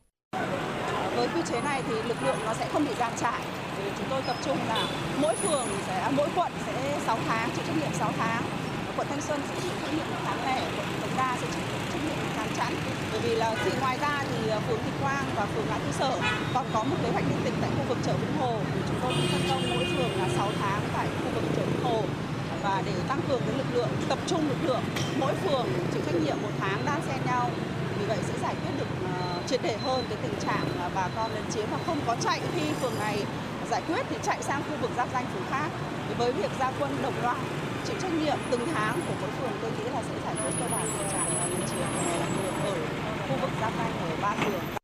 [1.15, 3.41] Với quy chế này thì lực lượng nó sẽ không bị giàn trải.
[3.97, 4.87] Chúng tôi tập trung là
[5.21, 8.43] mỗi phường sẽ à, mỗi quận sẽ 6 tháng chịu trách nhiệm 6 tháng.
[8.97, 11.63] Quận Thanh Xuân sẽ chịu trách nhiệm một tháng lẻ, quận Đống Đa sẽ chịu
[11.93, 12.73] trách nhiệm một tháng chẵn.
[13.11, 15.91] Bởi vì là thì ngoài ra thì à, phường Thịnh Quang và phường Ngã Tư
[15.99, 16.11] Sở
[16.53, 18.59] còn có một kế hoạch liên tịch tại khu vực chợ Vĩnh Hồ.
[18.73, 21.61] Thì chúng tôi cũng phân công mỗi phường là 6 tháng tại khu vực chợ
[21.65, 22.03] Vĩnh Hồ
[22.63, 24.83] và để tăng cường cái lực lượng tập trung lực lượng
[25.19, 27.49] mỗi phường chịu trách nhiệm một tháng đan xen nhau
[27.99, 31.31] vì vậy sẽ giải quyết được uh, triệt để hơn cái tình trạng bà con
[31.33, 33.23] lấn chiếm mà không có chạy khi phường này
[33.69, 35.69] giải quyết thì chạy sang khu vực giáp danh phường khác.
[36.07, 37.37] Thì với việc gia quân đồng loạt,
[37.87, 40.65] chịu trách nhiệm từng tháng của mỗi phường, tôi nghĩ là sẽ giải quyết cơ
[40.71, 41.87] bản tình trạng lấn chiếm
[42.65, 42.73] ở
[43.29, 44.80] khu vực giáp danh ở ba phường.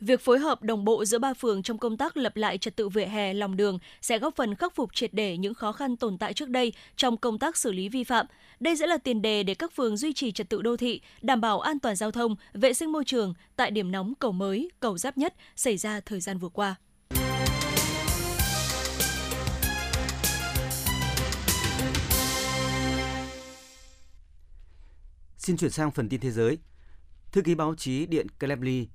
[0.00, 2.88] Việc phối hợp đồng bộ giữa ba phường trong công tác lập lại trật tự
[2.88, 6.18] vỉa hè lòng đường sẽ góp phần khắc phục triệt để những khó khăn tồn
[6.18, 8.26] tại trước đây trong công tác xử lý vi phạm.
[8.60, 11.40] Đây sẽ là tiền đề để các phường duy trì trật tự đô thị, đảm
[11.40, 14.98] bảo an toàn giao thông, vệ sinh môi trường tại điểm nóng cầu mới, cầu
[14.98, 16.74] giáp nhất xảy ra thời gian vừa qua.
[25.36, 26.58] Xin chuyển sang phần tin thế giới.
[27.32, 28.86] Thư ký báo chí Điện Kremlin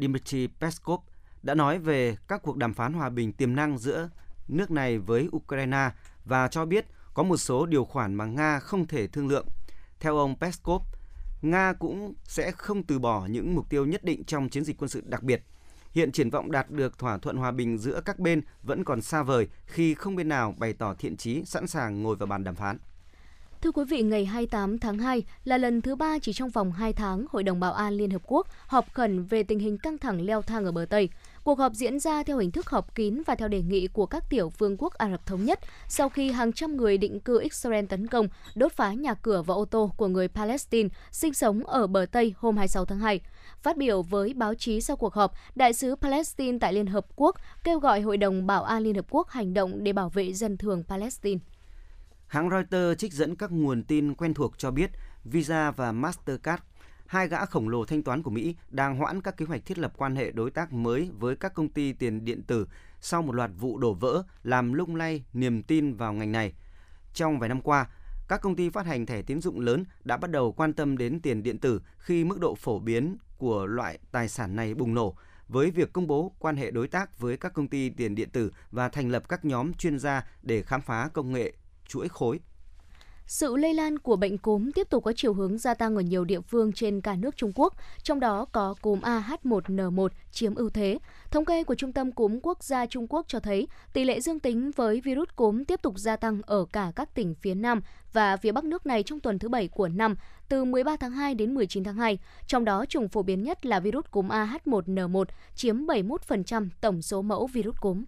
[0.00, 1.00] Dmitry Peskov
[1.42, 4.10] đã nói về các cuộc đàm phán hòa bình tiềm năng giữa
[4.48, 5.90] nước này với Ukraine
[6.24, 9.46] và cho biết có một số điều khoản mà Nga không thể thương lượng.
[10.00, 10.82] Theo ông Peskov,
[11.42, 14.88] Nga cũng sẽ không từ bỏ những mục tiêu nhất định trong chiến dịch quân
[14.88, 15.42] sự đặc biệt.
[15.92, 19.22] Hiện triển vọng đạt được thỏa thuận hòa bình giữa các bên vẫn còn xa
[19.22, 22.54] vời khi không bên nào bày tỏ thiện chí sẵn sàng ngồi vào bàn đàm
[22.54, 22.78] phán.
[23.62, 26.92] Thưa quý vị, ngày 28 tháng 2 là lần thứ ba chỉ trong vòng 2
[26.92, 30.26] tháng, Hội đồng Bảo an Liên Hợp Quốc họp khẩn về tình hình căng thẳng
[30.26, 31.08] leo thang ở bờ Tây.
[31.44, 34.24] Cuộc họp diễn ra theo hình thức họp kín và theo đề nghị của các
[34.30, 37.84] tiểu vương quốc Ả Rập Thống Nhất sau khi hàng trăm người định cư Israel
[37.86, 41.86] tấn công, đốt phá nhà cửa và ô tô của người Palestine sinh sống ở
[41.86, 43.20] bờ Tây hôm 26 tháng 2.
[43.62, 47.36] Phát biểu với báo chí sau cuộc họp, Đại sứ Palestine tại Liên Hợp Quốc
[47.64, 50.56] kêu gọi Hội đồng Bảo an Liên Hợp Quốc hành động để bảo vệ dân
[50.56, 51.40] thường Palestine.
[52.30, 54.90] Hãng Reuters trích dẫn các nguồn tin quen thuộc cho biết
[55.24, 56.62] Visa và Mastercard,
[57.06, 59.92] hai gã khổng lồ thanh toán của Mỹ, đang hoãn các kế hoạch thiết lập
[59.96, 62.68] quan hệ đối tác mới với các công ty tiền điện tử
[63.00, 66.52] sau một loạt vụ đổ vỡ làm lung lay niềm tin vào ngành này.
[67.14, 67.86] Trong vài năm qua,
[68.28, 71.20] các công ty phát hành thẻ tín dụng lớn đã bắt đầu quan tâm đến
[71.20, 75.16] tiền điện tử khi mức độ phổ biến của loại tài sản này bùng nổ
[75.48, 78.52] với việc công bố quan hệ đối tác với các công ty tiền điện tử
[78.70, 81.52] và thành lập các nhóm chuyên gia để khám phá công nghệ
[81.90, 82.40] chuỗi khối.
[83.30, 86.24] Sự lây lan của bệnh cúm tiếp tục có chiều hướng gia tăng ở nhiều
[86.24, 90.98] địa phương trên cả nước Trung Quốc, trong đó có cúm AH1N1 chiếm ưu thế.
[91.30, 94.40] Thống kê của Trung tâm Cúm Quốc gia Trung Quốc cho thấy tỷ lệ dương
[94.40, 97.80] tính với virus cúm tiếp tục gia tăng ở cả các tỉnh phía Nam
[98.12, 100.14] và phía Bắc nước này trong tuần thứ Bảy của năm,
[100.48, 102.18] từ 13 tháng 2 đến 19 tháng 2.
[102.46, 105.24] Trong đó, chủng phổ biến nhất là virus cúm AH1N1
[105.54, 108.04] chiếm 71% tổng số mẫu virus cúm.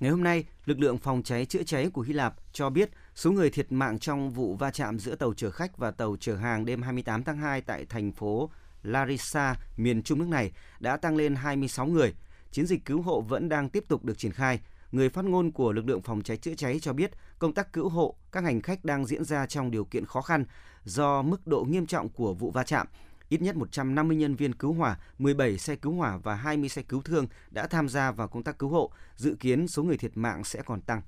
[0.00, 3.32] Ngày hôm nay, lực lượng phòng cháy chữa cháy của Hy Lạp cho biết số
[3.32, 6.64] người thiệt mạng trong vụ va chạm giữa tàu chở khách và tàu chở hàng
[6.64, 8.50] đêm 28 tháng 2 tại thành phố
[8.82, 12.14] Larissa, miền trung nước này đã tăng lên 26 người.
[12.50, 14.60] Chiến dịch cứu hộ vẫn đang tiếp tục được triển khai.
[14.92, 17.88] Người phát ngôn của lực lượng phòng cháy chữa cháy cho biết công tác cứu
[17.88, 20.44] hộ các hành khách đang diễn ra trong điều kiện khó khăn
[20.84, 22.86] do mức độ nghiêm trọng của vụ va chạm.
[23.28, 27.02] Ít nhất 150 nhân viên cứu hỏa, 17 xe cứu hỏa và 20 xe cứu
[27.02, 28.90] thương đã tham gia vào công tác cứu hộ.
[29.16, 31.02] Dự kiến số người thiệt mạng sẽ còn tăng.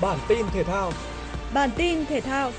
[0.00, 0.92] Bản tin thể thao
[1.54, 2.52] Bản tin thể thao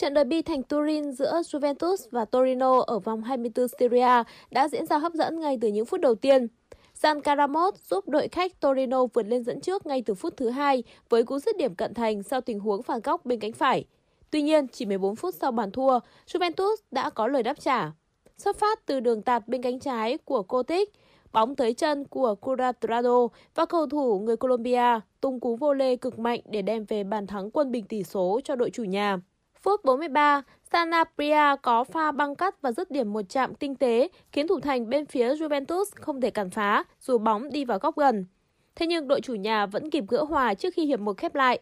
[0.00, 4.98] Trận derby thành Turin giữa Juventus và Torino ở vòng 24 Serie đã diễn ra
[4.98, 6.46] hấp dẫn ngay từ những phút đầu tiên.
[6.94, 10.82] San Caramot giúp đội khách Torino vượt lên dẫn trước ngay từ phút thứ hai
[11.08, 13.84] với cú dứt điểm cận thành sau tình huống phản góc bên cánh phải.
[14.30, 17.92] Tuy nhiên, chỉ 14 phút sau bàn thua, Juventus đã có lời đáp trả.
[18.38, 20.92] Xuất phát từ đường tạt bên cánh trái của Kotic,
[21.32, 26.18] bóng tới chân của Curatrado và cầu thủ người Colombia tung cú vô lê cực
[26.18, 29.18] mạnh để đem về bàn thắng quân bình tỷ số cho đội chủ nhà.
[29.62, 30.42] Phút 43,
[30.72, 34.88] Sanabria có pha băng cắt và dứt điểm một chạm tinh tế khiến thủ thành
[34.88, 38.26] bên phía Juventus không thể cản phá dù bóng đi vào góc gần.
[38.74, 41.60] Thế nhưng đội chủ nhà vẫn kịp gỡ hòa trước khi hiệp một khép lại.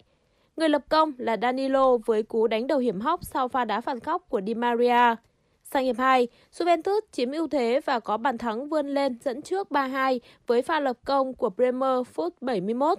[0.56, 3.98] Người lập công là Danilo với cú đánh đầu hiểm hóc sau pha đá phản
[3.98, 5.16] góc của Di Maria.
[5.64, 9.68] Sang hiệp 2, Juventus chiếm ưu thế và có bàn thắng vươn lên dẫn trước
[9.70, 12.98] 3-2 với pha lập công của Bremer phút 71.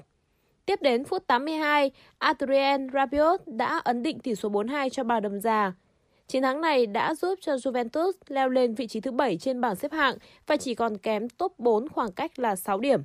[0.70, 5.40] Tiếp đến phút 82, Adrien Rabiot đã ấn định tỷ số 4-2 cho Bà Đầm
[5.40, 5.74] Già.
[6.28, 9.76] Chiến thắng này đã giúp cho Juventus leo lên vị trí thứ 7 trên bảng
[9.76, 10.16] xếp hạng
[10.48, 13.02] và chỉ còn kém top 4 khoảng cách là 6 điểm.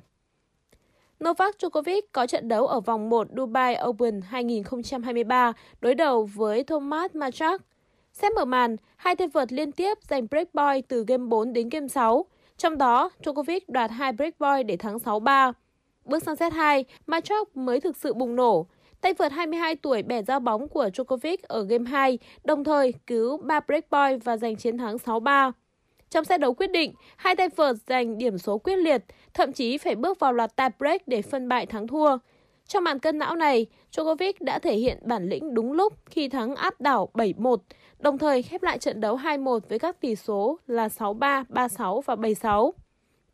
[1.23, 7.15] Novak Djokovic có trận đấu ở vòng 1 Dubai Open 2023 đối đầu với Thomas
[7.15, 7.61] Machak.
[8.13, 11.69] Xét mở màn, hai tay vợt liên tiếp giành break point từ game 4 đến
[11.69, 12.25] game 6.
[12.57, 15.53] Trong đó, Djokovic đoạt hai break point để thắng 6-3.
[16.05, 18.67] Bước sang set 2, Machok mới thực sự bùng nổ.
[19.01, 23.37] Tay vợt 22 tuổi bẻ ra bóng của Djokovic ở game 2, đồng thời cứu
[23.37, 25.51] 3 break point và giành chiến thắng 6-3.
[26.09, 29.77] Trong set đấu quyết định, hai tay vợt giành điểm số quyết liệt, thậm chí
[29.77, 32.17] phải bước vào loạt tie break để phân bại thắng thua.
[32.67, 36.55] Trong màn cân não này, Djokovic đã thể hiện bản lĩnh đúng lúc khi thắng
[36.55, 37.57] áp đảo 7-1,
[37.99, 42.15] đồng thời khép lại trận đấu 2-1 với các tỷ số là 6-3, 3-6 và
[42.15, 42.71] 7-6.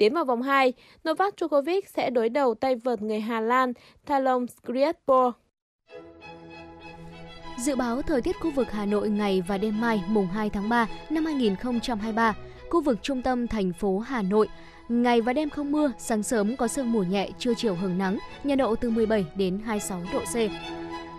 [0.02, 0.74] Tiến vào vòng 2,
[1.10, 3.74] Novak Djokovic sẽ đối đầu tay vợt người Hà Lan
[4.06, 5.32] Talon Skrietpo.
[7.58, 10.70] Dự báo thời tiết khu vực Hà Nội ngày và đêm mai mùng 2 tháng
[10.70, 12.36] 3 năm 2023,
[12.70, 14.48] khu vực trung tâm thành phố Hà Nội,
[14.90, 18.18] ngày và đêm không mưa, sáng sớm có sương mù nhẹ, trưa chiều hứng nắng,
[18.44, 20.36] nhiệt độ từ 17 đến 26 độ C.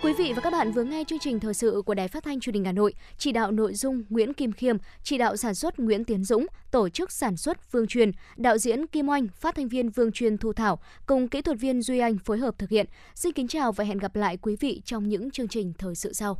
[0.02, 2.40] Quý vị và các bạn vừa nghe chương trình thời sự của Đài Phát thanh
[2.40, 5.78] Truyền hình Hà Nội, chỉ đạo nội dung Nguyễn Kim Khiêm, chỉ đạo sản xuất
[5.78, 9.68] Nguyễn Tiến Dũng, tổ chức sản xuất Vương Truyền, đạo diễn Kim Oanh, phát thanh
[9.68, 12.86] viên Vương Truyền Thu Thảo cùng kỹ thuật viên Duy Anh phối hợp thực hiện.
[13.14, 16.12] Xin kính chào và hẹn gặp lại quý vị trong những chương trình thời sự
[16.12, 16.36] sau.